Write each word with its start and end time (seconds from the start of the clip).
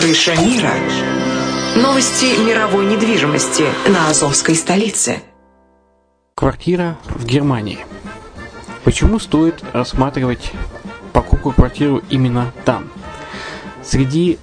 Крыша 0.00 0.34
мира. 0.34 0.72
Новости 1.76 2.42
мировой 2.42 2.86
недвижимости 2.86 3.64
на 3.86 4.08
Азовской 4.08 4.54
столице. 4.54 5.20
Квартира 6.34 6.96
в 7.04 7.26
Германии. 7.26 7.80
Почему 8.82 9.18
стоит 9.18 9.62
рассматривать 9.74 10.52
покупку 11.12 11.52
квартиры 11.52 12.00
именно 12.08 12.50
там? 12.64 12.88
Среди 13.84 14.38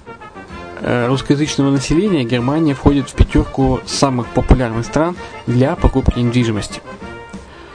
э, 0.80 1.08
русскоязычного 1.08 1.72
населения 1.72 2.22
Германия 2.22 2.74
входит 2.74 3.10
в 3.10 3.14
пятерку 3.14 3.80
самых 3.84 4.28
популярных 4.28 4.86
стран 4.86 5.16
для 5.48 5.74
покупки 5.74 6.20
недвижимости. 6.20 6.80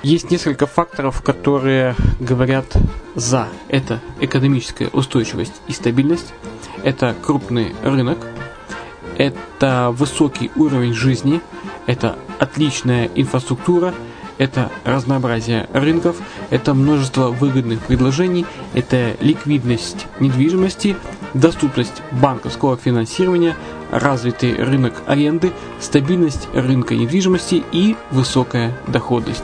Есть 0.04 0.32
несколько 0.32 0.68
факторов, 0.68 1.22
которые 1.22 1.96
говорят 2.20 2.66
за. 3.16 3.48
Это 3.70 4.02
экономическая 4.20 4.90
устойчивость 4.90 5.54
и 5.70 5.72
стабильность, 5.72 6.34
это 6.84 7.16
крупный 7.22 7.74
рынок, 7.84 8.18
это 9.18 9.94
высокий 9.96 10.52
уровень 10.58 10.94
жизни, 10.94 11.40
это 11.86 12.18
отличная 12.38 13.10
инфраструктура, 13.16 13.94
это 14.38 14.70
разнообразие 14.84 15.70
рынков, 15.72 16.18
это 16.50 16.74
множество 16.74 17.30
выгодных 17.30 17.80
предложений, 17.80 18.46
это 18.74 19.16
ликвидность 19.22 20.08
недвижимости, 20.20 20.98
доступность 21.34 22.02
банковского 22.12 22.76
финансирования, 22.76 23.56
развитый 23.90 24.56
рынок 24.56 25.02
аренды, 25.08 25.54
стабильность 25.80 26.50
рынка 26.54 26.94
недвижимости 26.94 27.64
и 27.72 27.96
высокая 28.12 28.78
доходность. 28.88 29.44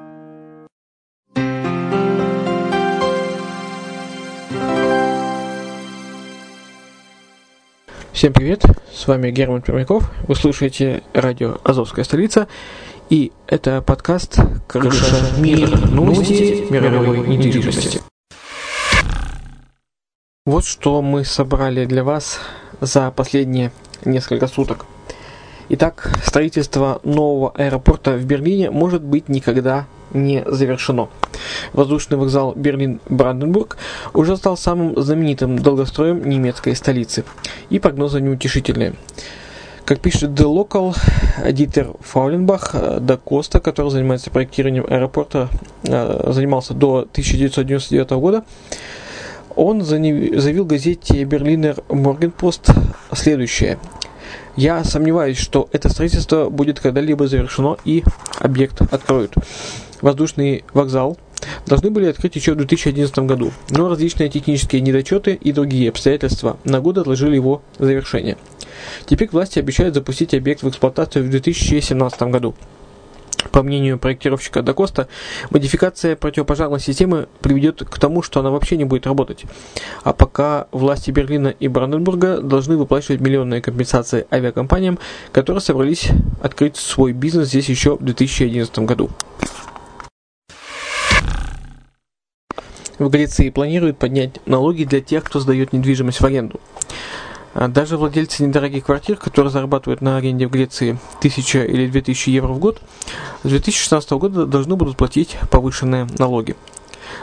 Всем 8.21 8.33
привет, 8.33 8.63
с 8.93 9.07
вами 9.07 9.31
Герман 9.31 9.63
Пермяков, 9.63 10.11
вы 10.27 10.35
слушаете 10.35 11.01
радио 11.11 11.57
«Азовская 11.63 12.05
столица», 12.05 12.47
и 13.09 13.31
это 13.47 13.81
подкаст 13.81 14.37
«Крыша 14.67 15.39
мира. 15.39 15.75
Новости 15.87 16.71
мировой 16.71 17.27
недвижимости». 17.27 17.99
Вот 20.45 20.65
что 20.65 21.01
мы 21.01 21.25
собрали 21.25 21.85
для 21.85 22.03
вас 22.03 22.39
за 22.79 23.09
последние 23.09 23.71
несколько 24.05 24.45
суток. 24.45 24.85
Итак, 25.69 26.13
строительство 26.23 27.01
нового 27.03 27.49
аэропорта 27.55 28.17
в 28.17 28.25
Берлине 28.25 28.69
может 28.69 29.01
быть 29.01 29.29
никогда 29.29 29.87
не 30.13 30.43
завершено. 30.45 31.09
Воздушный 31.73 32.17
вокзал 32.17 32.53
Берлин-Бранденбург 32.55 33.77
уже 34.13 34.37
стал 34.37 34.57
самым 34.57 34.99
знаменитым 35.01 35.59
долгостроем 35.59 36.27
немецкой 36.27 36.75
столицы. 36.75 37.23
И 37.69 37.79
прогнозы 37.79 38.21
неутешительные. 38.21 38.95
Как 39.85 39.99
пишет 39.99 40.31
The 40.31 40.45
Local, 40.45 40.95
Дитер 41.51 41.87
Фауленбах 41.99 42.75
до 43.01 43.17
Коста, 43.17 43.59
который 43.59 43.89
занимается 43.91 44.29
проектированием 44.29 44.85
аэропорта, 44.87 45.49
э, 45.83 46.31
занимался 46.31 46.73
до 46.73 47.05
1999 47.11 48.11
года, 48.11 48.43
он 49.55 49.81
заявил 49.81 50.65
газете 50.65 51.23
Берлинер 51.23 51.77
Моргенпост 51.89 52.69
следующее– 53.13 53.79
я 54.57 54.83
сомневаюсь, 54.83 55.37
что 55.37 55.69
это 55.71 55.87
строительство 55.89 56.49
будет 56.49 56.79
когда-либо 56.79 57.27
завершено 57.27 57.77
и 57.85 58.03
объект 58.39 58.81
откроют. 58.81 59.33
Воздушный 60.01 60.63
вокзал 60.73 61.17
должны 61.65 61.91
были 61.91 62.07
открыть 62.07 62.35
еще 62.35 62.53
в 62.53 62.57
2011 62.57 63.19
году, 63.19 63.51
но 63.69 63.89
различные 63.89 64.29
технические 64.29 64.81
недочеты 64.81 65.33
и 65.33 65.51
другие 65.51 65.89
обстоятельства 65.89 66.57
на 66.63 66.79
год 66.79 66.97
отложили 66.97 67.35
его 67.35 67.61
завершение. 67.77 68.37
Теперь 69.05 69.29
власти 69.31 69.59
обещают 69.59 69.95
запустить 69.95 70.33
объект 70.33 70.63
в 70.63 70.69
эксплуатацию 70.69 71.25
в 71.25 71.29
2017 71.29 72.21
году. 72.23 72.55
По 73.51 73.63
мнению 73.63 73.97
проектировщика 73.97 74.61
Дакоста, 74.61 75.07
модификация 75.49 76.15
противопожарной 76.15 76.79
системы 76.79 77.27
приведет 77.41 77.83
к 77.83 77.99
тому, 77.99 78.21
что 78.21 78.39
она 78.39 78.51
вообще 78.51 78.77
не 78.77 78.85
будет 78.85 79.07
работать. 79.07 79.43
А 80.03 80.13
пока 80.13 80.67
власти 80.71 81.11
Берлина 81.11 81.47
и 81.47 81.67
Бранденбурга 81.67 82.39
должны 82.39 82.77
выплачивать 82.77 83.19
миллионные 83.19 83.61
компенсации 83.61 84.27
авиакомпаниям, 84.31 84.99
которые 85.31 85.61
собрались 85.61 86.09
открыть 86.41 86.77
свой 86.77 87.13
бизнес 87.13 87.47
здесь 87.47 87.67
еще 87.67 87.97
в 87.97 88.03
2011 88.03 88.79
году. 88.79 89.09
В 93.01 93.09
Греции 93.09 93.49
планируют 93.49 93.97
поднять 93.97 94.39
налоги 94.45 94.83
для 94.83 95.01
тех, 95.01 95.23
кто 95.23 95.39
сдает 95.39 95.73
недвижимость 95.73 96.21
в 96.21 96.23
аренду. 96.23 96.59
А 97.55 97.67
даже 97.67 97.97
владельцы 97.97 98.43
недорогих 98.43 98.85
квартир, 98.85 99.17
которые 99.17 99.51
зарабатывают 99.51 100.01
на 100.01 100.17
аренде 100.17 100.45
в 100.45 100.51
Греции 100.51 100.99
1000 101.17 101.65
или 101.65 101.87
2000 101.87 102.29
евро 102.29 102.53
в 102.53 102.59
год, 102.59 102.79
с 103.43 103.49
2016 103.49 104.11
года 104.11 104.45
должны 104.45 104.75
будут 104.75 104.97
платить 104.97 105.35
повышенные 105.49 106.07
налоги. 106.19 106.55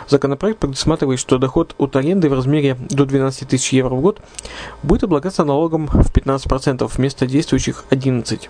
Законопроект 0.08 0.58
предусматривает, 0.58 1.20
что 1.20 1.38
доход 1.38 1.76
от 1.78 1.94
аренды 1.94 2.28
в 2.28 2.32
размере 2.32 2.76
до 2.90 3.06
12 3.06 3.48
тысяч 3.48 3.72
евро 3.72 3.94
в 3.94 4.00
год 4.00 4.20
будет 4.82 5.04
облагаться 5.04 5.44
налогом 5.44 5.86
в 5.86 6.12
15% 6.12 6.90
вместо 6.92 7.24
действующих 7.28 7.84
11%. 7.90 8.48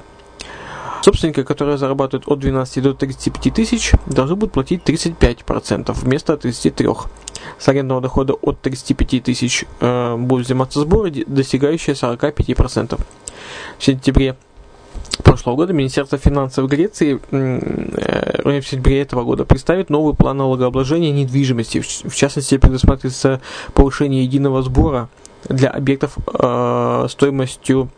Собственники, 1.03 1.43
которые 1.43 1.79
зарабатывают 1.79 2.29
от 2.29 2.39
12 2.39 2.83
до 2.83 2.95
35 2.95 3.55
тысяч, 3.55 3.93
должны 4.07 4.37
будут 4.37 4.53
платить 4.53 4.83
35% 4.85 5.93
вместо 5.93 6.35
33%. 6.35 7.07
С 7.59 7.69
арендного 7.69 8.01
дохода 8.01 8.35
от 8.35 8.61
35 8.61 9.23
тысяч 9.23 9.65
э, 9.81 10.17
будут 10.17 10.47
взиматься 10.47 10.81
сборы, 10.81 11.25
достигающие 11.27 11.95
45%. 11.95 13.01
В 13.79 13.85
сентябре 13.85 14.37
прошлого 15.23 15.57
года 15.57 15.73
Министерство 15.73 16.19
финансов 16.19 16.69
Греции 16.69 17.21
э, 17.31 18.61
в 18.61 18.67
сентябре 18.67 19.01
этого 19.03 19.25
года 19.25 19.45
представит 19.45 19.91
новый 19.91 20.15
план 20.15 20.37
налогообложения 20.39 21.13
недвижимости. 21.13 21.81
В 21.81 22.15
частности, 22.15 22.59
предусматривается 22.59 23.41
повышение 23.75 24.25
единого 24.25 24.63
сбора 24.63 25.09
для 25.49 25.71
объектов 25.71 26.17
э, 26.33 27.07
стоимостью 27.09 27.89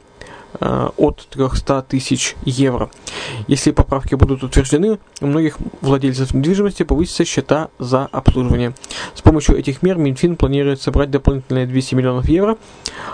от 0.61 1.27
300 1.31 1.83
тысяч 1.83 2.37
евро. 2.45 2.91
Если 3.47 3.71
поправки 3.71 4.15
будут 4.15 4.43
утверждены, 4.43 4.99
у 5.21 5.27
многих 5.27 5.59
владельцев 5.81 6.35
недвижимости 6.35 6.83
повысятся 6.83 7.25
счета 7.25 7.69
за 7.79 8.07
обслуживание. 8.07 8.75
С 9.15 9.23
помощью 9.23 9.57
этих 9.57 9.83
мер 9.83 9.97
Минфин 9.97 10.37
планирует 10.37 10.83
собрать 10.83 11.11
дополнительные 11.11 11.67
200 11.67 11.95
миллионов 11.95 12.29
евро, 12.29 12.57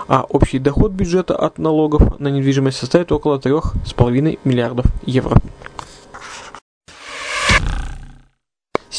а 0.07 0.25
общий 0.27 0.59
доход 0.59 0.91
бюджета 0.91 1.35
от 1.35 1.57
налогов 1.57 2.19
на 2.19 2.29
недвижимость 2.29 2.77
составит 2.77 3.11
около 3.11 3.37
3,5 3.37 4.39
миллиардов 4.43 4.85
евро. 5.05 5.37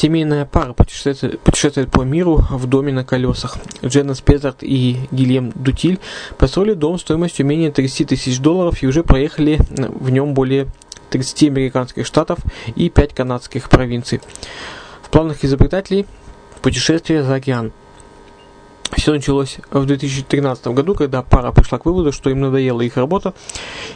Семейная 0.01 0.45
пара 0.45 0.71
путешествует, 0.71 1.41
путешествует 1.41 1.91
по 1.91 2.03
миру 2.03 2.37
в 2.51 2.67
доме 2.67 2.93
на 2.93 3.03
колесах. 3.03 3.57
Дженнес 3.83 4.21
Пезард 4.21 4.59
и 4.61 4.95
Гильем 5.11 5.51
Дутиль 5.55 5.99
построили 6.37 6.73
дом 6.73 6.97
стоимостью 6.97 7.45
менее 7.45 7.69
30 7.69 8.07
тысяч 8.07 8.39
долларов 8.39 8.81
и 8.81 8.87
уже 8.87 9.03
проехали 9.03 9.59
в 9.67 10.09
нем 10.09 10.33
более 10.33 10.67
30 11.09 11.43
американских 11.49 12.05
штатов 12.05 12.39
и 12.77 12.89
5 12.89 13.13
канадских 13.13 13.69
провинций. 13.69 14.21
В 15.01 15.09
планах 15.09 15.43
изобретателей 15.43 16.05
путешествие 16.61 17.21
за 17.21 17.35
океан. 17.35 17.73
Все 18.95 19.11
началось 19.11 19.57
в 19.69 19.85
2013 19.85 20.67
году, 20.67 20.95
когда 20.95 21.23
пара 21.23 21.51
пришла 21.51 21.77
к 21.77 21.85
выводу, 21.85 22.13
что 22.13 22.29
им 22.29 22.39
надоела 22.39 22.79
их 22.79 22.95
работа 22.95 23.33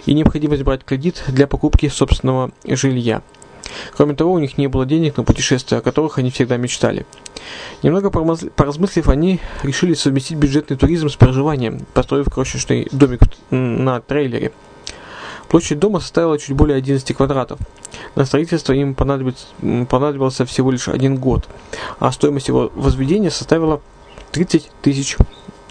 и 0.05 0.13
необходимость 0.13 0.63
брать 0.63 0.83
кредит 0.83 1.23
для 1.29 1.47
покупки 1.47 1.87
собственного 1.87 2.51
жилья. 2.65 3.21
Кроме 3.95 4.15
того, 4.15 4.33
у 4.33 4.39
них 4.39 4.57
не 4.57 4.67
было 4.67 4.85
денег 4.85 5.17
на 5.17 5.23
путешествия, 5.23 5.77
о 5.77 5.81
которых 5.81 6.17
они 6.17 6.31
всегда 6.31 6.57
мечтали. 6.57 7.05
Немного 7.81 8.09
поразмыслив, 8.09 9.09
они 9.09 9.39
решили 9.63 9.93
совместить 9.93 10.37
бюджетный 10.37 10.77
туризм 10.77 11.09
с 11.09 11.15
проживанием, 11.15 11.85
построив 11.93 12.29
крошечный 12.29 12.87
домик 12.91 13.21
на 13.49 14.01
трейлере. 14.01 14.51
Площадь 15.49 15.79
дома 15.79 15.99
составила 15.99 16.39
чуть 16.39 16.55
более 16.55 16.77
11 16.77 17.15
квадратов. 17.15 17.59
На 18.15 18.25
строительство 18.25 18.73
им 18.73 18.95
понадобился 18.95 20.45
всего 20.45 20.71
лишь 20.71 20.87
один 20.87 21.17
год, 21.17 21.47
а 21.99 22.11
стоимость 22.11 22.47
его 22.47 22.71
возведения 22.73 23.29
составила 23.29 23.81
30 24.31 24.71
тысяч 24.81 25.17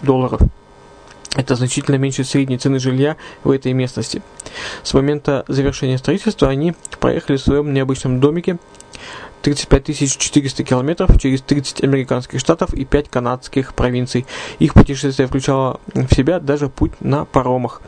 долларов. 0.01 0.41
Это 1.35 1.55
значительно 1.55 1.95
меньше 1.95 2.23
средней 2.23 2.57
цены 2.57 2.79
жилья 2.79 3.17
в 3.43 3.49
этой 3.49 3.73
местности. 3.73 4.21
С 4.83 4.93
момента 4.93 5.45
завершения 5.47 5.97
строительства 5.97 6.49
они 6.49 6.75
проехали 6.99 7.37
в 7.37 7.41
своем 7.41 7.73
необычном 7.73 8.19
домике 8.19 8.59
35 9.41 10.17
400 10.17 10.63
километров 10.63 11.19
через 11.19 11.41
30 11.41 11.83
американских 11.83 12.39
штатов 12.39 12.73
и 12.73 12.85
5 12.85 13.09
канадских 13.09 13.73
провинций. 13.73 14.25
Их 14.59 14.73
путешествие 14.73 15.27
включало 15.27 15.81
в 15.93 16.13
себя 16.15 16.39
даже 16.39 16.69
путь 16.69 16.93
на 17.01 17.25
паромах. 17.25 17.81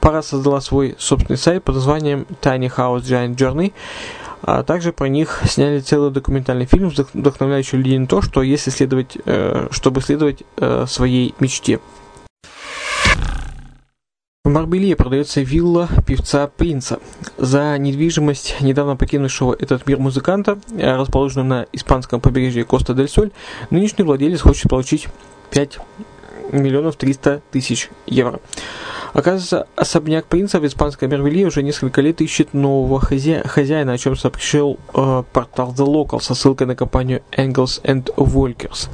Пара 0.00 0.20
создала 0.20 0.60
свой 0.60 0.96
собственный 0.98 1.38
сайт 1.38 1.64
под 1.64 1.76
названием 1.76 2.26
Tiny 2.42 2.70
House 2.74 3.02
Giant 3.02 3.36
Journey, 3.36 3.72
а 4.42 4.62
также 4.62 4.92
про 4.92 5.08
них 5.08 5.40
сняли 5.46 5.80
целый 5.80 6.10
документальный 6.10 6.66
фильм, 6.66 6.90
вдохновляющий 6.90 7.78
людей 7.78 7.98
на 7.98 8.06
то, 8.06 8.20
что 8.20 8.42
если 8.42 8.70
следовать, 8.70 9.16
э, 9.24 9.68
чтобы 9.70 10.02
следовать 10.02 10.42
э, 10.56 10.84
своей 10.86 11.34
мечте. 11.40 11.80
В 14.44 14.50
Марбелье 14.50 14.96
продается 14.96 15.42
вилла 15.42 15.88
певца 16.06 16.46
Принца. 16.46 17.00
За 17.36 17.76
недвижимость 17.76 18.60
недавно 18.60 18.96
покинувшего 18.96 19.54
этот 19.58 19.86
мир 19.86 19.98
музыканта, 19.98 20.58
э, 20.70 20.96
расположенную 20.96 21.46
на 21.46 21.66
испанском 21.72 22.20
побережье 22.20 22.64
Коста-дель-Соль, 22.64 23.32
нынешний 23.70 24.04
владелец 24.04 24.40
хочет 24.40 24.70
получить 24.70 25.08
5 25.50 25.80
миллионов 26.52 26.96
300 26.96 27.42
тысяч 27.50 27.90
евро. 28.06 28.40
Оказывается, 29.12 29.66
особняк 29.76 30.26
принца 30.26 30.60
в 30.60 30.66
испанской 30.66 31.08
Мервилье 31.08 31.46
уже 31.46 31.62
несколько 31.62 32.00
лет 32.00 32.20
ищет 32.20 32.54
нового 32.54 33.00
хозя... 33.00 33.42
хозяина, 33.44 33.92
о 33.92 33.98
чем 33.98 34.16
сообщил 34.16 34.78
э, 34.94 35.22
портал 35.32 35.74
The 35.76 35.86
Local 35.86 36.20
со 36.20 36.34
ссылкой 36.34 36.66
на 36.66 36.76
компанию 36.76 37.22
Engels 37.36 37.82
and 37.82 38.14
Volkers. 38.16 38.88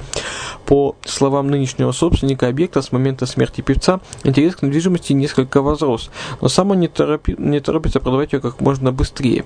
По 0.66 0.96
словам 1.04 1.48
нынешнего 1.48 1.92
собственника 1.92 2.48
объекта, 2.48 2.80
с 2.80 2.92
момента 2.92 3.26
смерти 3.26 3.60
певца 3.60 4.00
интерес 4.22 4.56
к 4.56 4.62
недвижимости 4.62 5.12
несколько 5.12 5.60
возрос, 5.60 6.10
но 6.40 6.48
сам 6.48 6.70
он 6.70 6.80
не, 6.80 6.88
торопи... 6.88 7.34
не 7.38 7.60
торопится 7.60 8.00
продавать 8.00 8.32
ее 8.32 8.40
как 8.40 8.60
можно 8.60 8.92
быстрее. 8.92 9.44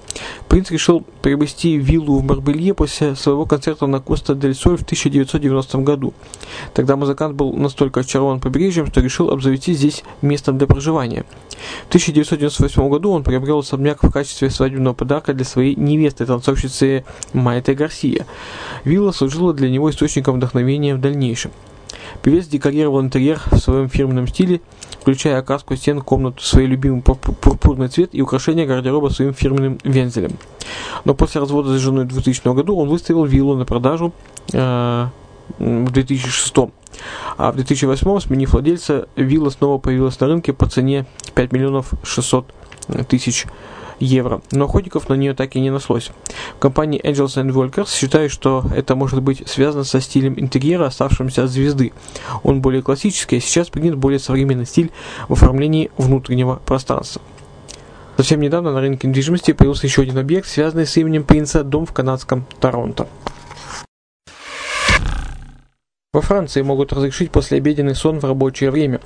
Принц 0.49 0.71
решил 0.71 1.05
приобрести 1.23 1.77
виллу 1.77 2.19
в 2.19 2.25
Марбелье 2.25 2.75
после 2.75 3.15
своего 3.15 3.47
концерта 3.47 3.87
на 3.87 4.01
Коста 4.01 4.35
дель 4.35 4.55
Соль 4.55 4.77
в 4.77 4.83
1990 4.83 5.79
году. 5.79 6.15
Тогда 6.75 6.97
музыкант 6.97 7.35
был 7.35 7.53
настолько 7.55 8.01
очарован 8.01 8.41
побережьем, 8.41 8.87
что 8.87 9.01
решил 9.01 9.31
обзавести 9.31 9.73
здесь 9.73 10.05
местом 10.23 10.58
для 10.59 10.67
проживания. 10.67 11.25
В 11.87 11.89
1998 11.89 12.89
году 12.89 13.13
он 13.13 13.23
приобрел 13.23 13.59
особняк 13.59 14.03
в 14.03 14.11
качестве 14.11 14.51
свадебного 14.51 14.95
подарка 14.95 15.33
для 15.33 15.45
своей 15.45 15.75
невесты, 15.75 16.27
танцовщицы 16.27 17.05
Майты 17.33 17.75
Гарсия. 17.75 18.27
Вилла 18.85 19.13
служила 19.13 19.55
для 19.55 19.71
него 19.71 19.91
источником 19.91 20.37
вдохновения 20.37 20.95
в 20.95 21.01
дальнейшем. 21.01 21.51
Певец 22.23 22.47
декорировал 22.47 23.01
интерьер 23.01 23.41
в 23.51 23.59
своем 23.59 23.89
фирменном 23.89 24.27
стиле, 24.27 24.61
включая 25.01 25.39
окраску 25.39 25.77
стен 25.77 26.01
комнат 26.01 26.41
в 26.41 26.47
свой 26.47 26.67
любимый 26.67 27.03
пурпурный 27.03 27.89
цвет 27.89 28.11
и 28.13 28.23
украшение 28.23 28.67
гардероба 28.67 29.09
своим 29.09 29.35
фирменным 29.35 29.79
вензелем. 29.85 30.33
Но 31.05 31.15
после 31.15 31.41
развода 31.41 31.77
с 31.77 31.81
женой 31.81 32.05
в 32.05 32.09
2000 32.09 32.55
году 32.55 32.77
он 32.77 32.89
выставил 32.89 33.25
виллу 33.25 33.57
на 33.57 33.65
продажу 33.65 34.13
э, 34.53 35.07
в 35.59 35.91
2006. 35.91 36.55
А 37.37 37.53
в 37.53 37.57
2008, 37.57 38.21
сменив 38.21 38.53
владельца, 38.53 39.09
вилла 39.17 39.51
снова 39.51 39.79
появилась 39.79 40.19
на 40.21 40.27
рынке 40.27 40.53
по 40.53 40.67
цене 40.67 41.07
5 41.35 41.53
миллионов 41.53 41.93
600 42.03 42.53
тысяч 43.09 43.47
евро, 44.01 44.41
но 44.53 44.65
охотников 44.65 45.09
на 45.09 45.15
нее 45.15 45.35
так 45.35 45.57
и 45.57 45.61
не 45.61 45.71
нашлось. 45.71 46.11
В 46.57 46.59
компании 46.59 47.01
Angels 47.03 47.37
and 47.37 47.53
Walkers 47.53 47.93
считают, 47.93 48.33
что 48.33 48.65
это 48.75 48.95
может 48.95 49.23
быть 49.23 49.49
связано 49.49 49.85
со 49.85 50.01
стилем 50.01 50.39
интерьера, 50.39 50.87
оставшимся 50.87 51.45
от 51.45 51.51
звезды. 51.51 51.93
Он 52.43 52.61
более 52.61 52.83
классический, 52.83 53.39
а 53.39 53.41
сейчас 53.41 53.69
принят 53.69 53.97
более 53.97 54.19
современный 54.19 54.67
стиль 54.67 54.91
в 55.29 55.33
оформлении 55.33 55.91
внутреннего 55.97 56.61
пространства. 56.65 57.23
Совсем 58.17 58.41
недавно 58.41 58.73
на 58.73 58.81
рынке 58.81 59.07
недвижимости 59.07 59.53
появился 59.53 59.87
еще 59.87 60.03
один 60.03 60.19
объект, 60.19 60.49
связанный 60.49 60.87
с 60.87 60.97
именем 60.97 61.23
принца, 61.23 61.63
дом 61.63 61.87
в 61.87 61.93
канадском 61.93 62.47
Торонто. 62.61 63.07
Во 66.15 66.23
Франции 66.23 66.63
могут 66.63 66.95
разрешить 66.95 67.31
послеобеденный 67.31 67.95
сон 67.95 68.19
в 68.19 68.25
рабочее 68.25 68.71
время. 68.71 69.03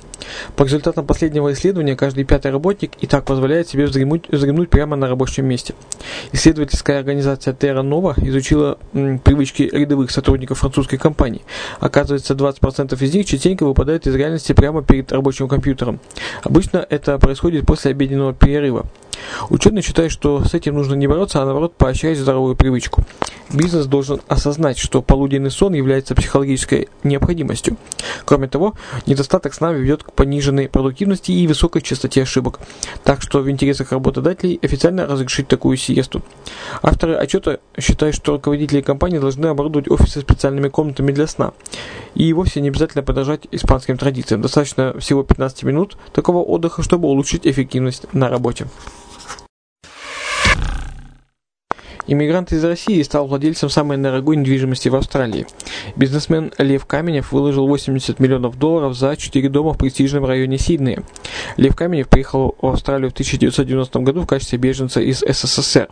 По 0.55 0.63
результатам 0.63 1.05
последнего 1.05 1.51
исследования, 1.51 1.97
каждый 1.97 2.23
пятый 2.23 2.49
работник 2.49 2.93
и 3.01 3.07
так 3.07 3.25
позволяет 3.25 3.67
себе 3.67 3.87
вздремнуть, 3.87 4.29
вздремнуть 4.29 4.69
прямо 4.69 4.95
на 4.95 5.09
рабочем 5.09 5.45
месте. 5.45 5.75
Исследовательская 6.31 6.99
организация 6.99 7.53
Terra 7.53 7.83
Nova 7.83 8.13
изучила 8.25 8.77
м, 8.93 9.19
привычки 9.19 9.63
рядовых 9.63 10.11
сотрудников 10.11 10.59
французской 10.59 10.95
компании. 10.95 11.41
Оказывается, 11.81 12.35
20% 12.35 12.97
из 13.03 13.13
них 13.13 13.25
частенько 13.25 13.65
выпадают 13.65 14.07
из 14.07 14.15
реальности 14.15 14.53
прямо 14.53 14.81
перед 14.81 15.11
рабочим 15.11 15.49
компьютером. 15.49 15.99
Обычно 16.41 16.87
это 16.89 17.19
происходит 17.19 17.65
после 17.65 17.91
обеденного 17.91 18.33
перерыва. 18.33 18.85
Ученые 19.49 19.81
считают, 19.81 20.11
что 20.11 20.43
с 20.43 20.53
этим 20.53 20.75
нужно 20.75 20.95
не 20.95 21.07
бороться, 21.07 21.41
а 21.41 21.45
наоборот 21.45 21.75
поощрять 21.75 22.17
здоровую 22.17 22.55
привычку. 22.55 23.03
Бизнес 23.53 23.85
должен 23.85 24.19
осознать, 24.27 24.79
что 24.79 25.03
полуденный 25.03 25.51
сон 25.51 25.73
является 25.73 26.15
психологической 26.15 26.89
необходимостью. 27.03 27.77
Кроме 28.25 28.47
того, 28.47 28.73
недостаток 29.05 29.53
сна 29.53 29.71
ведет 29.71 30.03
к 30.03 30.11
пониженной 30.13 30.69
продуктивности 30.69 31.31
и 31.31 31.45
высокой 31.45 31.83
частоте 31.83 32.23
ошибок. 32.23 32.59
Так 33.03 33.21
что 33.21 33.41
в 33.41 33.49
интересах 33.49 33.91
работодателей 33.91 34.59
официально 34.63 35.05
разрешить 35.05 35.47
такую 35.47 35.77
сиесту. 35.77 36.23
Авторы 36.81 37.13
отчета 37.13 37.59
считают, 37.79 38.15
что 38.15 38.33
руководители 38.33 38.81
компании 38.81 39.19
должны 39.19 39.45
оборудовать 39.47 39.87
офисы 39.87 40.21
специальными 40.21 40.69
комнатами 40.69 41.11
для 41.11 41.27
сна. 41.27 41.53
И 42.15 42.33
вовсе 42.33 42.59
не 42.59 42.69
обязательно 42.69 43.03
подражать 43.03 43.47
испанским 43.51 43.97
традициям. 43.97 44.41
Достаточно 44.41 44.97
всего 44.99 45.21
15 45.21 45.63
минут 45.63 45.97
такого 46.11 46.39
отдыха, 46.39 46.81
чтобы 46.81 47.07
улучшить 47.07 47.45
эффективность 47.45 48.11
на 48.13 48.29
работе. 48.29 48.67
Иммигрант 52.05 52.51
из 52.51 52.63
России 52.63 53.01
стал 53.01 53.27
владельцем 53.27 53.69
самой 53.69 53.97
дорогой 53.97 54.35
недвижимости 54.35 54.89
в 54.89 54.95
Австралии. 54.95 55.47
Бизнесмен 55.95 56.51
Лев 56.57 56.85
Каменев 56.85 57.31
выложил 57.31 57.67
80 57.67 58.19
миллионов 58.19 58.59
долларов 58.59 58.95
за 58.95 59.15
4 59.15 59.49
дома 59.49 59.73
в 59.73 59.77
престижном 59.77 60.25
районе 60.25 60.57
Сиднея. 60.57 61.03
Лев 61.55 61.75
Каменев 61.75 62.09
приехал 62.09 62.55
в 62.61 62.67
Австралию 62.67 63.09
в 63.09 63.13
1990 63.13 63.99
году 63.99 64.21
в 64.21 64.27
качестве 64.27 64.59
беженца 64.59 64.99
из 64.99 65.19
СССР. 65.19 65.87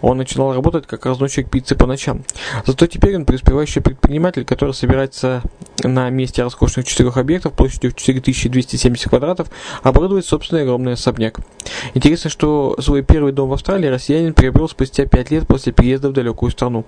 Он 0.00 0.16
начинал 0.16 0.54
работать 0.54 0.86
как 0.86 1.06
разносчик 1.06 1.50
пиццы 1.50 1.74
по 1.74 1.86
ночам. 1.86 2.22
Зато 2.64 2.86
теперь 2.86 3.16
он 3.16 3.24
преуспевающий 3.24 3.82
предприниматель, 3.82 4.44
который 4.44 4.74
собирается 4.74 5.42
на 5.82 6.08
месте 6.10 6.42
роскошных 6.42 6.86
четырех 6.86 7.16
объектов 7.16 7.52
площадью 7.52 7.90
в 7.90 7.94
4270 7.94 9.08
квадратов 9.08 9.48
оборудовать 9.82 10.26
собственный 10.26 10.62
огромный 10.62 10.92
особняк. 10.92 11.40
Интересно, 11.94 12.30
что 12.30 12.76
свой 12.80 13.02
первый 13.02 13.32
дом 13.32 13.48
в 13.48 13.52
Австралии 13.52 13.88
россиянин 13.88 14.34
приобрел 14.34 14.68
спустя 14.68 15.06
5 15.06 15.30
лет 15.30 15.47
после 15.48 15.72
переезда 15.72 16.10
в 16.10 16.12
далекую 16.12 16.50
страну. 16.50 16.84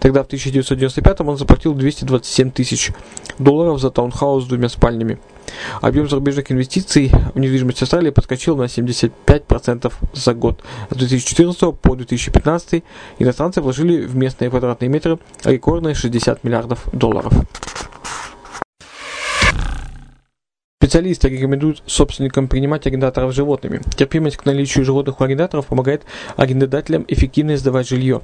Тогда 0.00 0.22
в 0.22 0.26
1995 0.26 1.20
он 1.20 1.38
заплатил 1.38 1.74
227 1.74 2.50
тысяч 2.50 2.90
долларов 3.38 3.80
за 3.80 3.90
таунхаус 3.90 4.44
с 4.44 4.46
двумя 4.46 4.68
спальнями. 4.68 5.18
Объем 5.80 6.08
зарубежных 6.08 6.52
инвестиций 6.52 7.10
в 7.34 7.38
недвижимость 7.38 7.82
Австралии 7.82 8.10
подскочил 8.10 8.56
на 8.56 8.64
75% 8.64 9.92
за 10.12 10.34
год. 10.34 10.62
С 10.90 10.96
2014 10.96 11.74
по 11.80 11.96
2015 11.96 12.84
иностранцы 13.18 13.60
вложили 13.60 14.04
в 14.04 14.16
местные 14.16 14.50
квадратные 14.50 14.88
метры 14.88 15.18
рекордные 15.44 15.94
60 15.94 16.44
миллиардов 16.44 16.88
долларов. 16.92 17.32
Специалисты 20.90 21.28
рекомендуют 21.28 21.84
собственникам 21.86 22.48
принимать 22.48 22.84
арендаторов 22.84 23.32
животными. 23.32 23.80
Терпимость 23.94 24.38
к 24.38 24.44
наличию 24.44 24.84
животных 24.84 25.20
у 25.20 25.22
арендаторов 25.22 25.68
помогает 25.68 26.02
арендодателям 26.34 27.04
эффективно 27.06 27.56
сдавать 27.56 27.88
жилье. 27.88 28.22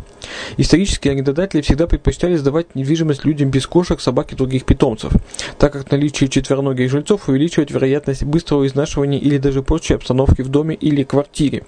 Исторически 0.57 1.07
арендодатели 1.07 1.61
всегда 1.61 1.87
предпочитали 1.87 2.35
сдавать 2.35 2.75
недвижимость 2.75 3.25
людям 3.25 3.51
без 3.51 3.69
кошек, 3.69 4.01
собак 4.01 4.33
и 4.33 4.35
других 4.35 4.65
питомцев, 4.65 5.13
так 5.59 5.75
как 5.75 5.93
наличие 5.93 6.29
четвероногих 6.29 6.91
жильцов 6.91 7.29
увеличивает 7.29 7.71
вероятность 7.71 8.25
быстрого 8.25 8.67
изнашивания 8.67 9.21
или 9.21 9.39
даже 9.39 9.63
порчи 9.63 9.93
обстановки 9.93 10.43
в 10.43 10.49
доме 10.49 10.75
или 10.75 11.05
квартире. 11.05 11.63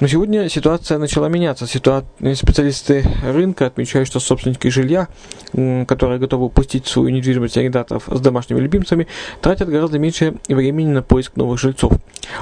Но 0.00 0.06
сегодня 0.06 0.48
ситуация 0.48 0.96
начала 0.96 1.28
меняться. 1.28 1.66
Ситуа... 1.66 2.04
Специалисты 2.34 3.04
рынка 3.22 3.66
отмечают, 3.66 4.08
что 4.08 4.18
собственники 4.18 4.68
жилья, 4.68 5.08
которые 5.52 6.18
готовы 6.18 6.48
пустить 6.48 6.86
свою 6.86 7.10
недвижимость 7.10 7.58
арендаторов 7.58 8.04
с 8.10 8.20
домашними 8.20 8.60
любимцами, 8.60 9.06
тратят 9.42 9.68
гораздо 9.68 9.98
меньше 9.98 10.36
времени 10.48 10.88
на 10.88 11.02
поиск 11.02 11.36
новых 11.36 11.60
жильцов. 11.60 11.92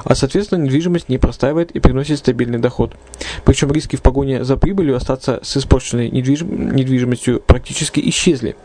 А 0.05 0.15
соответственно 0.15 0.63
недвижимость 0.63 1.09
не 1.09 1.17
простаивает 1.17 1.71
и 1.71 1.79
приносит 1.79 2.19
стабильный 2.19 2.59
доход. 2.59 2.95
Причем 3.43 3.71
риски 3.73 3.97
в 3.97 4.01
погоне 4.01 4.45
за 4.45 4.55
прибылью 4.55 4.95
остаться 4.95 5.39
с 5.43 5.57
испорченной 5.57 6.09
недвижим... 6.09 6.73
недвижимостью 6.73 7.41
практически 7.45 7.99
исчезли. 8.09 8.55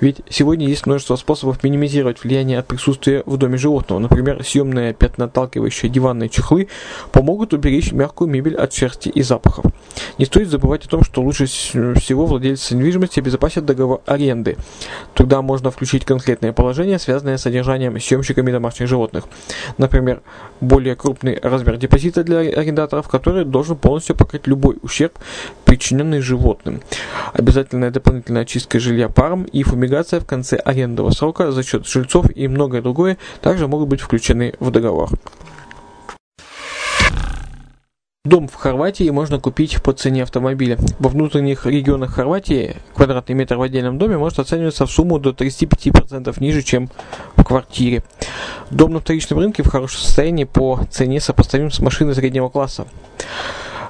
Ведь 0.00 0.22
сегодня 0.30 0.66
есть 0.66 0.86
множество 0.86 1.16
способов 1.16 1.62
минимизировать 1.62 2.24
влияние 2.24 2.58
от 2.58 2.66
присутствия 2.66 3.22
в 3.26 3.36
доме 3.36 3.58
животного. 3.58 3.98
Например, 3.98 4.42
съемные 4.42 4.94
пятноталкивающие 4.94 5.90
диванные 5.90 6.30
чехлы 6.30 6.68
помогут 7.12 7.52
уберечь 7.52 7.92
мягкую 7.92 8.37
мебель 8.38 8.56
от 8.56 8.72
шерсти 8.72 9.08
и 9.08 9.22
запахов. 9.22 9.66
Не 10.18 10.24
стоит 10.24 10.48
забывать 10.48 10.86
о 10.86 10.88
том, 10.88 11.02
что 11.02 11.22
лучше 11.22 11.46
всего 11.46 12.26
владельцы 12.26 12.74
недвижимости 12.74 13.20
обезопасят 13.20 13.64
договор 13.64 14.00
аренды. 14.06 14.56
Тогда 15.14 15.42
можно 15.42 15.70
включить 15.70 16.04
конкретные 16.04 16.52
положения, 16.52 16.98
связанные 16.98 17.38
с 17.38 17.42
содержанием 17.42 17.98
съемщиками 18.00 18.52
домашних 18.52 18.88
животных. 18.88 19.24
Например, 19.76 20.22
более 20.60 20.94
крупный 20.94 21.38
размер 21.42 21.76
депозита 21.76 22.22
для 22.24 22.38
арендаторов, 22.38 23.08
который 23.08 23.44
должен 23.44 23.76
полностью 23.76 24.16
покрыть 24.16 24.46
любой 24.46 24.78
ущерб, 24.82 25.18
причиненный 25.64 26.20
животным. 26.20 26.80
Обязательная 27.32 27.90
дополнительная 27.90 28.42
очистка 28.42 28.78
жилья 28.78 29.08
паром 29.08 29.44
и 29.44 29.62
фумигация 29.62 30.20
в 30.20 30.26
конце 30.26 30.56
арендного 30.56 31.10
срока 31.10 31.50
за 31.52 31.62
счет 31.62 31.86
жильцов 31.86 32.26
и 32.34 32.48
многое 32.48 32.82
другое 32.82 33.18
также 33.40 33.66
могут 33.66 33.88
быть 33.88 34.00
включены 34.00 34.54
в 34.60 34.70
договор. 34.70 35.10
Дом 38.28 38.46
в 38.46 38.56
Хорватии 38.56 39.08
можно 39.08 39.40
купить 39.40 39.82
по 39.82 39.94
цене 39.94 40.22
автомобиля. 40.22 40.76
Во 40.98 41.08
внутренних 41.08 41.64
регионах 41.64 42.12
Хорватии 42.12 42.76
квадратный 42.94 43.34
метр 43.34 43.56
в 43.56 43.62
отдельном 43.62 43.96
доме 43.96 44.18
может 44.18 44.38
оцениваться 44.38 44.84
в 44.84 44.90
сумму 44.90 45.18
до 45.18 45.30
35% 45.30 46.34
ниже, 46.38 46.60
чем 46.60 46.90
в 47.36 47.44
квартире. 47.44 48.02
Дом 48.70 48.92
на 48.92 49.00
вторичном 49.00 49.38
рынке 49.38 49.62
в 49.62 49.68
хорошем 49.68 50.00
состоянии 50.00 50.44
по 50.44 50.78
цене 50.90 51.20
сопоставим 51.20 51.70
с 51.70 51.80
машиной 51.80 52.14
среднего 52.14 52.50
класса. 52.50 52.86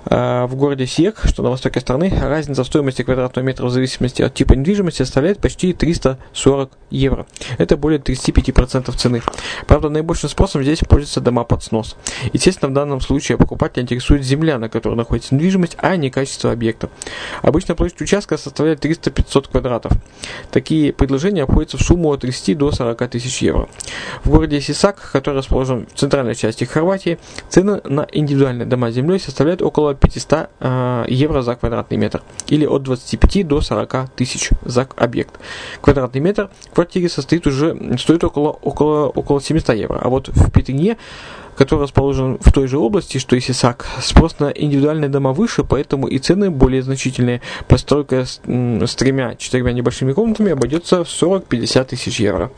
Э, 0.07 0.47
в 0.47 0.55
городе 0.57 0.87
Сиек, 0.87 1.21
что 1.25 1.43
на 1.43 1.51
востоке 1.51 1.81
страны, 1.81 2.13
разница 2.21 2.65
в 2.65 2.67
стоимости 2.67 3.03
квадратного 3.03 3.45
метра 3.45 3.67
в 3.67 3.71
зависимости 3.71 4.23
от 4.23 4.35
типа 4.35 4.55
недвижимости 4.55 4.99
составляет 4.99 5.39
почти 5.41 5.73
340 5.73 6.71
евро. 6.91 7.27
Это 7.59 7.77
более 7.77 8.01
35% 8.01 8.95
цены. 8.97 9.23
Правда, 9.67 9.89
наибольшим 9.89 10.29
спросом 10.29 10.63
здесь 10.63 10.81
пользуются 10.81 11.21
дома 11.21 11.45
под 11.45 11.63
снос. 11.63 11.97
Естественно, 12.33 12.71
в 12.71 12.75
данном 12.75 13.01
случае 13.01 13.39
покупателя 13.39 13.83
интересует 13.83 14.25
земля, 14.25 14.59
на 14.59 14.69
которой 14.69 14.95
находится 14.95 15.35
недвижимость, 15.35 15.77
а 15.79 15.97
не 15.97 16.11
качество 16.11 16.53
объекта. 16.53 16.91
Обычно 17.43 17.75
площадь 17.75 18.01
участка 18.01 18.37
составляет 18.37 18.85
300-500 18.85 19.51
квадратов. 19.51 19.93
Такие 20.51 20.93
предложения 20.93 21.43
обходятся 21.43 21.77
в 21.77 21.83
сумму 21.83 22.13
от 22.13 22.21
30 22.21 22.57
до 22.57 22.73
40 22.73 23.09
тысяч 23.09 23.43
евро. 23.43 23.69
В 24.25 24.31
городе 24.31 24.61
Сисак, 24.61 25.11
который 25.13 25.37
расположен 25.37 25.87
в 25.93 25.99
центральной 25.99 26.35
части 26.35 26.65
Хорватии, 26.65 27.19
цены 27.49 27.81
на 27.85 28.07
индивидуальные 28.13 28.67
дома 28.67 28.91
с 28.91 28.95
землей 28.95 29.19
составляют 29.19 29.63
около 29.63 29.88
около 29.89 29.95
500 29.95 30.51
э, 30.61 31.05
евро 31.09 31.43
за 31.43 31.55
квадратный 31.55 31.97
метр 31.97 32.23
или 32.49 32.67
от 32.67 32.83
25 32.83 33.47
до 33.47 33.61
40 33.61 34.11
тысяч 34.17 34.51
за 34.65 34.89
объект. 34.97 35.39
Квадратный 35.81 36.21
метр 36.21 36.51
в 36.71 36.75
квартире 36.75 37.09
состоит 37.09 37.47
уже, 37.47 37.77
стоит 37.99 38.25
около, 38.25 38.51
около, 38.51 39.09
около 39.09 39.41
700 39.41 39.77
евро, 39.77 39.99
а 40.03 40.09
вот 40.09 40.29
в 40.29 40.51
Петрине 40.51 40.97
который 41.57 41.81
расположен 41.81 42.39
в 42.41 42.53
той 42.53 42.69
же 42.69 42.79
области, 42.79 43.19
что 43.19 43.35
и 43.35 43.41
Сисак. 43.41 43.85
Спрос 44.01 44.39
на 44.39 44.49
индивидуальные 44.51 45.09
дома 45.09 45.33
выше, 45.33 45.65
поэтому 45.65 46.07
и 46.07 46.19
цены 46.19 46.51
более 46.53 46.83
значительные. 46.83 47.41
Постройка 47.67 48.27
с, 48.27 48.41
с 48.47 48.95
тремя-четырьмя 48.95 49.73
небольшими 49.73 50.13
комнатами 50.13 50.53
обойдется 50.53 51.03
в 51.03 51.09
40-50 51.09 51.85
тысяч 51.85 52.21
евро. 52.21 52.53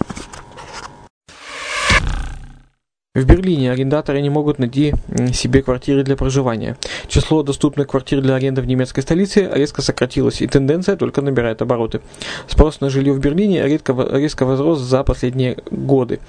В 3.12 3.25
Берлине 3.25 3.73
арендаторы 3.73 4.21
не 4.21 4.31
могут 4.31 4.61
найти 4.61 4.95
себе 5.33 5.62
квартиры 5.62 6.05
для 6.05 6.14
проживания. 6.14 6.76
Число 7.09 7.43
доступных 7.43 7.88
квартир 7.88 8.21
для 8.21 8.37
аренды 8.37 8.62
в 8.62 8.69
немецкой 8.69 9.00
столице 9.00 9.50
резко 9.52 9.83
сократилось, 9.83 10.40
и 10.40 10.47
тенденция 10.47 10.95
только 10.95 11.21
набирает 11.21 11.61
обороты. 11.61 12.02
Спрос 12.47 12.81
на 12.81 12.88
жилье 12.88 13.12
в 13.12 13.19
Берлине 13.19 13.67
редко, 13.67 13.97
резко 14.12 14.47
возрос 14.47 14.79
за 14.79 15.02
последние 15.02 15.57
годы. 15.73 16.21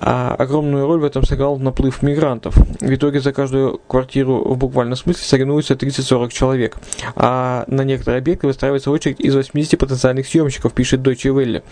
А 0.00 0.34
огромную 0.34 0.86
роль 0.86 1.00
в 1.00 1.04
этом 1.04 1.22
сыграл 1.22 1.58
наплыв 1.58 2.02
мигрантов. 2.02 2.56
В 2.56 2.94
итоге 2.94 3.20
за 3.20 3.32
каждую 3.34 3.78
квартиру 3.86 4.42
в 4.42 4.56
буквальном 4.56 4.96
смысле 4.96 5.22
соревнуются 5.22 5.74
30-40 5.74 6.30
человек. 6.30 6.76
А 7.14 7.64
на 7.66 7.82
некоторые 7.82 8.20
объекты 8.20 8.46
выстраивается 8.46 8.90
очередь 8.90 9.20
из 9.20 9.34
80 9.34 9.78
потенциальных 9.78 10.26
съемщиков, 10.26 10.72
пишет 10.72 11.00
Deutsche 11.00 11.30
Welle. 11.34 11.62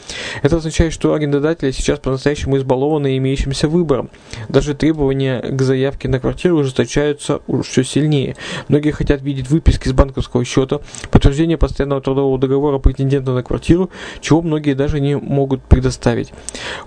Это 0.43 0.57
означает, 0.57 0.93
что 0.93 1.15
арендодатели 1.15 1.71
сейчас 1.71 1.99
по-настоящему 1.99 2.59
избалованы 2.59 3.17
имеющимся 3.17 3.69
выбором. 3.69 4.11
Даже 4.49 4.75
требования 4.75 5.41
к 5.41 5.61
заявке 5.63 6.09
на 6.09 6.21
квартиру 6.21 6.59
ужесточаются 6.59 7.41
уж 7.47 7.67
все 7.67 7.85
сильнее. 7.85 8.37
Многие 8.69 8.91
хотят 8.91 9.23
видеть 9.23 9.49
выписки 9.51 9.89
с 9.89 9.93
банковского 9.93 10.45
счета, 10.45 10.81
подтверждение 11.11 11.59
постоянного 11.59 12.01
трудового 12.01 12.39
договора 12.39 12.79
претендента 12.79 13.33
на 13.33 13.43
квартиру, 13.43 13.91
чего 14.21 14.43
многие 14.43 14.75
даже 14.75 15.01
не 15.01 15.17
могут 15.17 15.63
предоставить. 15.63 16.33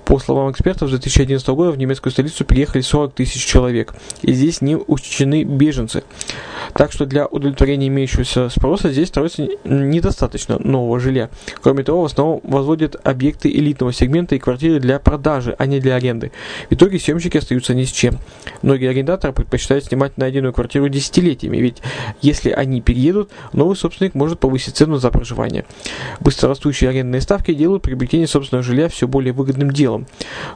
По 0.05 0.19
словам 0.19 0.51
экспертов, 0.51 0.89
с 0.89 0.91
2011 0.91 1.47
года 1.49 1.71
в 1.71 1.77
немецкую 1.77 2.11
столицу 2.11 2.45
приехали 2.45 2.81
40 2.81 3.13
тысяч 3.13 3.45
человек, 3.45 3.93
и 4.21 4.33
здесь 4.33 4.61
не 4.61 4.75
учтены 4.75 5.43
беженцы. 5.43 6.03
Так 6.73 6.91
что 6.91 7.05
для 7.05 7.25
удовлетворения 7.25 7.87
имеющегося 7.87 8.49
спроса 8.49 8.91
здесь 8.91 9.07
строится 9.07 9.47
недостаточно 9.63 10.59
нового 10.59 10.99
жилья. 10.99 11.29
Кроме 11.61 11.83
того, 11.83 12.03
в 12.03 12.05
основном 12.05 12.41
возводят 12.43 12.95
объекты 13.03 13.49
элитного 13.49 13.93
сегмента 13.93 14.35
и 14.35 14.39
квартиры 14.39 14.79
для 14.79 14.99
продажи, 14.99 15.55
а 15.57 15.65
не 15.65 15.79
для 15.79 15.95
аренды. 15.95 16.31
В 16.69 16.73
итоге 16.73 16.99
съемщики 16.99 17.36
остаются 17.37 17.73
ни 17.73 17.83
с 17.83 17.91
чем. 17.91 18.19
Многие 18.61 18.89
арендаторы 18.89 19.33
предпочитают 19.33 19.85
снимать 19.85 20.17
найденную 20.17 20.53
квартиру 20.53 20.89
десятилетиями, 20.89 21.57
ведь 21.57 21.77
если 22.21 22.51
они 22.51 22.81
переедут, 22.81 23.31
новый 23.53 23.75
собственник 23.75 24.15
может 24.15 24.39
повысить 24.39 24.75
цену 24.75 24.97
за 24.97 25.11
проживание. 25.11 25.65
Быстрорастущие 26.19 26.89
арендные 26.89 27.21
ставки 27.21 27.53
делают 27.53 27.83
приобретение 27.83 28.27
собственного 28.27 28.63
жилья 28.63 28.89
все 28.89 29.07
более 29.07 29.33
выгодным 29.33 29.71
делом, 29.71 30.07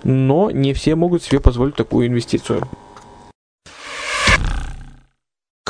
но 0.03 0.51
не 0.51 0.73
все 0.73 0.95
могут 0.95 1.23
себе 1.23 1.39
позволить 1.39 1.75
такую 1.75 2.07
инвестицию. 2.07 2.67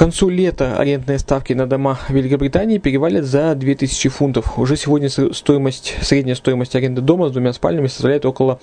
Концу 0.01 0.29
лета 0.29 0.77
арендные 0.77 1.19
ставки 1.19 1.53
на 1.53 1.67
дома 1.67 1.99
в 2.09 2.09
Великобритании 2.09 2.79
перевалят 2.79 3.23
за 3.23 3.53
2000 3.53 4.09
фунтов. 4.09 4.57
Уже 4.57 4.75
сегодня 4.75 5.09
стоимость, 5.11 5.93
средняя 6.01 6.35
стоимость 6.35 6.75
аренды 6.75 7.01
дома 7.01 7.29
с 7.29 7.31
двумя 7.31 7.53
спальнями 7.53 7.85
составляет 7.85 8.25
около 8.25 8.59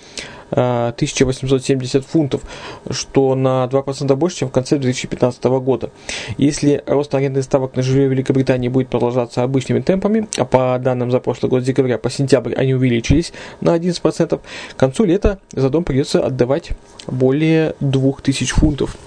э, 0.51 0.55
а, 0.57 0.89
1870 0.89 2.05
фунтов, 2.05 2.41
что 2.89 3.35
на 3.35 3.69
2% 3.71 4.13
больше, 4.17 4.39
чем 4.39 4.49
в 4.49 4.51
конце 4.51 4.77
2015 4.79 5.41
года. 5.45 5.91
Если 6.37 6.83
рост 6.85 7.15
арендных 7.15 7.45
ставок 7.45 7.73
на 7.77 7.83
жилье 7.83 8.09
в 8.09 8.11
Великобритании 8.11 8.67
будет 8.67 8.89
продолжаться 8.89 9.41
обычными 9.41 9.79
темпами, 9.79 10.27
а 10.37 10.43
по 10.43 10.77
данным 10.77 11.09
за 11.09 11.21
прошлый 11.21 11.49
год 11.49 11.63
с 11.63 11.65
декабря 11.65 11.97
по 11.97 12.09
сентябрь 12.09 12.53
они 12.55 12.73
увеличились 12.73 13.31
на 13.61 13.77
11%, 13.77 14.41
к 14.73 14.75
концу 14.75 15.05
лета 15.05 15.39
за 15.53 15.69
дом 15.69 15.85
придется 15.85 16.19
отдавать 16.19 16.71
более 17.07 17.75
2000 17.79 18.55
фунтов 18.55 18.97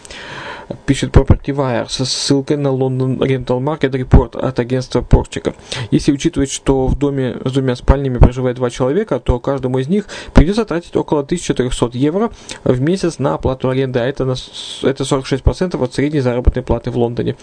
пишет 0.86 1.10
Property 1.10 1.54
Wire 1.54 1.88
со 1.88 2.04
ссылкой 2.04 2.56
на 2.56 2.68
London 2.68 3.18
Rental 3.18 3.60
Market 3.60 3.90
Report 3.90 4.38
от 4.38 4.58
агентства 4.58 5.02
Портика. 5.02 5.54
Если 5.90 6.12
учитывать, 6.12 6.50
что 6.50 6.86
в 6.86 6.98
доме 6.98 7.36
с 7.44 7.52
двумя 7.52 7.76
спальнями 7.76 8.18
проживает 8.18 8.56
два 8.56 8.70
человека, 8.70 9.20
то 9.20 9.38
каждому 9.38 9.78
из 9.78 9.88
них 9.88 10.06
придется 10.32 10.64
тратить 10.64 10.96
около 10.96 11.20
1400 11.20 11.90
евро 11.94 12.30
в 12.64 12.80
месяц 12.80 13.18
на 13.18 13.34
оплату 13.34 13.68
аренды, 13.68 13.98
а 13.98 14.06
это, 14.06 14.24
на, 14.24 14.34
это 14.82 15.04
46% 15.04 15.82
от 15.82 15.94
средней 15.94 16.20
заработной 16.20 16.62
платы 16.62 16.90
в 16.90 16.96
Лондоне. 16.96 17.36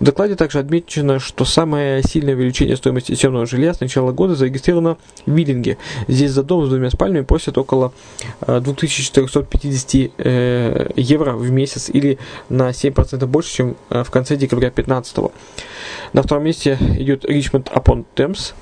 В 0.00 0.04
докладе 0.04 0.34
также 0.34 0.58
отмечено, 0.58 1.18
что 1.18 1.44
самое 1.44 2.02
сильное 2.02 2.34
увеличение 2.34 2.76
стоимости 2.76 3.14
съемного 3.14 3.46
жилья 3.46 3.74
с 3.74 3.80
начала 3.80 4.12
года 4.12 4.34
зарегистрировано 4.34 4.96
в 5.26 5.30
Виллинге. 5.30 5.78
Здесь 6.08 6.30
за 6.30 6.42
дом 6.42 6.66
с 6.66 6.68
двумя 6.68 6.90
спальнями 6.90 7.24
просят 7.24 7.58
около 7.58 7.92
2450 8.46 9.94
э, 9.94 10.10
э, 10.18 10.90
евро 10.96 11.32
в 11.32 11.50
месяц 11.50 11.90
или 11.90 12.18
на 12.48 12.65
7% 12.70 13.26
больше, 13.26 13.54
чем 13.54 13.76
э, 13.90 14.02
в 14.02 14.10
конце 14.10 14.36
декабря 14.36 14.70
2015. 14.70 15.18
На 16.12 16.22
втором 16.22 16.44
месте 16.44 16.78
идет 16.98 17.24
Richmond 17.24 17.72
upon 17.72 18.04
Thames, 18.14 18.54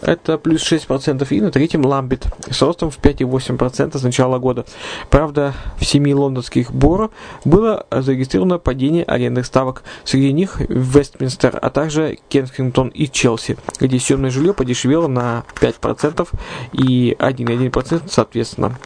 это 0.00 0.38
плюс 0.38 0.62
6%, 0.62 1.26
и 1.30 1.40
на 1.40 1.50
третьем 1.50 1.84
Ламбит 1.84 2.26
с 2.50 2.62
ростом 2.62 2.90
в 2.90 2.98
5,8% 2.98 3.98
с 3.98 4.02
начала 4.02 4.38
года. 4.38 4.64
Правда, 5.10 5.54
в 5.78 5.84
семи 5.84 6.14
лондонских 6.14 6.72
боро 6.72 7.10
было 7.44 7.86
зарегистрировано 7.90 8.58
падение 8.58 9.04
арендных 9.04 9.46
ставок. 9.46 9.82
Среди 10.04 10.32
них 10.32 10.60
Вестминстер, 10.60 11.58
а 11.60 11.70
также 11.70 12.18
Кенсингтон 12.28 12.88
и 12.88 13.08
Челси, 13.08 13.58
где 13.78 13.98
съемное 13.98 14.30
жилье 14.30 14.54
подешевело 14.54 15.06
на 15.06 15.44
5% 15.60 16.28
и 16.72 17.14
1,1% 17.18 18.02
соответственно. 18.08 18.78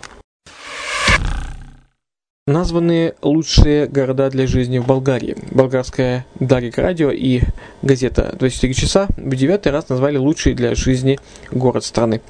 Названы 2.47 3.15
лучшие 3.23 3.87
города 3.87 4.29
для 4.29 4.47
жизни 4.47 4.77
в 4.77 4.87
Болгарии. 4.87 5.35
Болгарская 5.51 6.27
Дарик 6.41 6.77
Радио 6.77 7.11
и 7.11 7.41
газета 7.81 8.37
24 8.39 8.75
часа 8.75 9.09
в 9.17 9.35
девятый 9.35 9.73
раз 9.73 9.89
назвали 9.89 10.19
лучший 10.19 10.53
для 10.53 10.75
жизни 10.75 11.19
город 11.51 11.85
страны. 11.85 12.21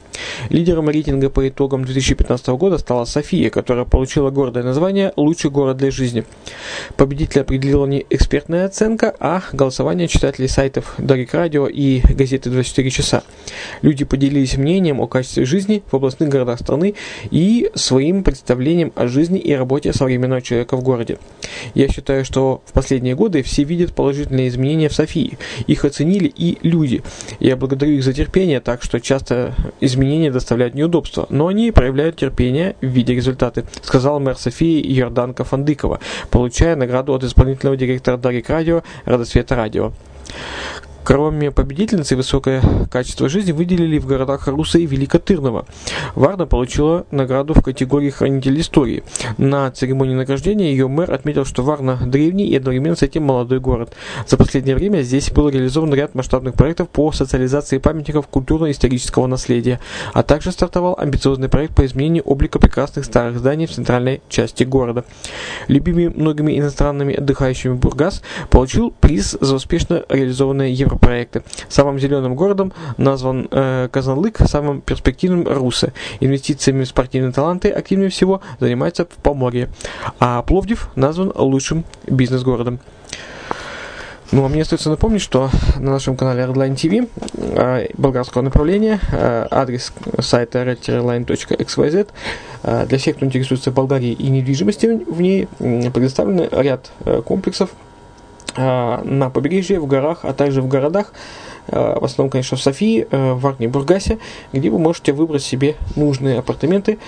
Лидером 0.51 0.89
рейтинга 0.89 1.31
по 1.31 1.49
итогам 1.49 1.85
2015 1.85 2.49
года 2.49 2.79
стала 2.79 3.05
София, 3.05 3.51
которая 3.51 3.85
получила 3.85 4.31
гордое 4.31 4.63
название 4.63 5.13
«Лучший 5.17 5.51
город 5.51 5.77
для 5.77 5.91
жизни». 5.91 6.25
Победитель 6.97 7.43
определила 7.43 7.87
не 7.87 8.05
экспертная 8.11 8.67
оценка, 8.67 9.15
а 9.19 9.43
голосование 9.53 10.09
читателей 10.09 10.49
сайтов 10.49 10.95
Дарик 10.99 11.35
Радио 11.35 11.67
и 11.67 12.01
газеты 12.01 12.51
24 12.51 12.91
часа. 12.91 13.23
Люди 13.83 14.05
поделились 14.05 14.57
мнением 14.57 15.01
о 15.01 15.07
качестве 15.07 15.45
жизни 15.45 15.83
в 15.91 15.97
областных 15.97 16.29
городах 16.29 16.61
страны 16.61 16.95
и 17.31 17.71
своим 17.75 18.23
представлением 18.23 18.93
о 18.95 19.09
жизни 19.09 19.39
и 19.39 19.53
работе 19.55 19.93
современного 19.93 20.43
человека 20.43 20.77
в 20.77 20.83
городе. 20.83 21.19
Я 21.75 21.89
считаю, 21.89 22.25
что 22.25 22.63
в 22.67 22.73
последние 22.73 23.15
годы 23.15 23.43
все 23.43 23.65
видят 23.65 23.95
положительные 23.95 24.49
изменения 24.49 24.89
в 24.89 24.95
Софии. 24.95 25.39
Их 25.67 25.85
оценили 25.85 26.33
и 26.35 26.59
люди. 26.63 27.03
Я 27.41 27.57
благодарю 27.57 27.95
их 27.95 28.05
за 28.05 28.13
терпение, 28.13 28.61
так 28.61 28.83
что 28.83 29.01
часто 29.01 29.55
изменения 29.81 30.04
доставляют 30.31 30.75
неудобства, 30.75 31.27
но 31.31 31.47
они 31.47 31.71
проявляют 31.71 32.17
терпение 32.17 32.77
в 32.81 32.87
виде 32.87 33.15
результата, 33.15 33.65
сказал 33.83 34.21
мэр 34.21 34.37
Софии 34.37 34.87
Йорданка 34.87 35.45
Фандыкова, 35.45 36.01
получая 36.31 36.77
награду 36.77 37.15
от 37.15 37.25
исполнительного 37.25 37.77
директора 37.77 38.17
Дарик 38.17 38.49
Радио 38.49 38.83
Радосвета 39.05 39.57
Радио. 39.57 39.93
Кроме 41.05 41.51
победительницы 41.51 42.17
высокое 42.17 42.63
качество 42.91 43.29
жизни 43.29 43.53
выделили 43.53 43.99
в 43.99 44.07
городах 44.07 44.49
Руса 44.49 44.79
и 44.79 44.87
Великотырного. 44.87 45.67
Варна 46.15 46.47
получила 46.47 47.05
награду 47.11 47.53
в 47.53 47.63
категории 47.63 48.09
хранитель 48.09 48.59
истории. 48.59 49.05
На 49.37 49.71
церемонии 49.71 50.15
награждения 50.15 50.71
ее 50.71 50.89
мэр 50.89 51.13
отметил, 51.13 51.45
что 51.45 51.63
Варна 51.63 51.99
древний 52.07 52.47
и 52.47 52.57
одновременно 52.57 52.97
с 52.97 53.03
этим 53.03 53.25
молодой 53.25 53.61
город. 53.61 53.93
За 54.27 54.39
последнее 54.39 54.77
время 54.77 55.03
здесь 55.03 55.31
был 55.31 55.51
реализован 55.51 55.93
ряд 55.93 56.15
масштабных 56.15 56.55
проектов 56.55 56.89
по 56.89 57.13
социализации 57.13 57.77
памятников 57.77 58.27
культурно-исторического 58.29 59.27
наследия, 59.27 59.81
а 60.15 60.23
также 60.23 60.53
стартовал 60.53 60.97
амбициозный 60.99 61.51
проект 61.51 61.75
по 61.75 61.85
изменению 61.85 62.23
облика 62.25 62.59
прекрасных 62.59 63.05
старых 63.05 63.39
зданий 63.39 63.67
в 63.67 63.73
центральной 63.73 64.23
части 64.31 64.65
города. 64.65 65.05
Любимый 65.69 66.09
многими 66.09 66.59
иностранными 66.59 67.15
отдыхающими 67.15 67.75
Бургас 67.75 68.23
получил 68.49 68.91
приз 68.91 69.37
за 69.39 69.55
успешно 69.55 70.03
реализованное 70.09 70.69
Евро 70.69 70.94
проекты. 70.97 71.43
Самым 71.69 71.99
зеленым 71.99 72.35
городом 72.35 72.73
назван 72.97 73.49
э, 73.51 73.89
Казанлык, 73.91 74.39
самым 74.47 74.81
перспективным 74.81 75.47
Русы. 75.47 75.93
Инвестициями 76.21 76.85
в 76.85 76.89
спортивные 76.89 77.33
таланты 77.33 77.71
активнее 77.71 78.11
всего 78.11 78.41
занимается 78.61 79.05
в 79.05 79.23
Поморье. 79.23 79.69
А 80.19 80.43
Пловдив 80.43 80.91
назван 80.97 81.33
лучшим 81.35 81.85
бизнес-городом. 82.07 82.81
Ну, 84.35 84.45
а 84.45 84.49
мне 84.49 84.63
остается 84.63 84.91
напомнить, 84.91 85.21
что 85.21 85.49
на 85.79 85.93
нашем 85.93 86.17
канале 86.17 86.43
Redline 86.43 86.75
TV 86.75 87.09
э, 87.37 87.89
болгарского 87.97 88.43
направления, 88.43 88.99
э, 89.13 89.47
адрес 89.49 89.93
сайта 90.19 90.63
redline.xyz, 90.63 92.09
э, 92.65 92.87
для 92.87 92.99
всех, 92.99 93.15
кто 93.15 93.27
интересуется 93.27 93.71
Болгарией 93.71 94.15
и 94.15 94.29
недвижимостью 94.31 95.05
в 95.07 95.21
ней, 95.21 95.47
предоставлены 95.59 96.49
ряд 96.51 96.91
э, 97.05 97.23
комплексов 97.25 97.71
на 98.57 99.31
побережье, 99.33 99.81
в 99.81 99.87
горах, 99.87 100.21
а 100.23 100.33
также 100.33 100.63
в 100.63 100.69
городах, 100.69 101.13
в 101.67 102.05
основном, 102.05 102.31
конечно, 102.31 102.57
в 102.57 102.63
Софии, 102.63 103.07
в 103.11 103.47
Арне, 103.47 103.69
Бургасе, 103.69 104.19
где 104.53 104.71
вы 104.71 104.79
можете 104.79 105.13
выбрать 105.13 105.43
себе 105.43 105.77
нужные 105.97 106.39
апартаменты 106.39 106.99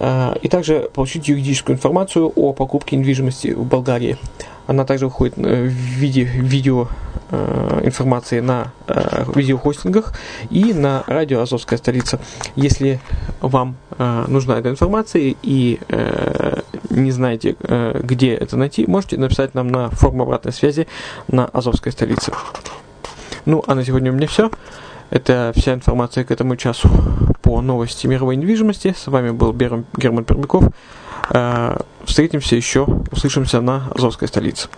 и 0.00 0.48
также 0.48 0.88
получить 0.94 1.28
юридическую 1.28 1.76
информацию 1.76 2.32
о 2.34 2.52
покупке 2.52 2.96
недвижимости 2.96 3.48
в 3.48 3.64
Болгарии. 3.64 4.16
Она 4.66 4.84
также 4.84 5.06
выходит 5.06 5.36
в 5.36 5.42
виде 5.42 6.22
видео 6.22 6.88
Э, 7.32 7.80
информации 7.84 8.40
на 8.40 8.72
э, 8.88 9.24
видеохостингах 9.36 10.14
и 10.50 10.72
на 10.72 11.04
радио 11.06 11.42
«Азовская 11.42 11.78
столица». 11.78 12.18
Если 12.56 13.00
вам 13.40 13.76
э, 13.98 14.24
нужна 14.26 14.58
эта 14.58 14.70
информация 14.70 15.36
и 15.40 15.78
не 16.90 17.10
знаете, 17.12 17.56
где 17.94 18.34
это 18.34 18.56
найти, 18.56 18.86
можете 18.86 19.16
написать 19.16 19.54
нам 19.54 19.68
на 19.68 19.90
форму 19.90 20.24
обратной 20.24 20.52
связи 20.52 20.86
на 21.28 21.46
«Азовской 21.46 21.92
столице». 21.92 22.32
Ну, 23.46 23.64
а 23.66 23.74
на 23.74 23.84
сегодня 23.84 24.12
у 24.12 24.14
меня 24.14 24.26
все. 24.26 24.50
Это 25.08 25.52
вся 25.56 25.72
информация 25.74 26.24
к 26.24 26.30
этому 26.30 26.56
часу 26.56 26.88
по 27.42 27.60
новости 27.62 28.06
мировой 28.06 28.36
недвижимости. 28.36 28.94
С 28.96 29.06
вами 29.06 29.30
был 29.30 29.52
Герман 29.52 30.24
Пермяков. 30.24 30.64
Встретимся 32.04 32.56
еще, 32.56 32.86
услышимся 33.10 33.60
на 33.60 33.90
Азовской 33.94 34.28
столице. 34.28 34.68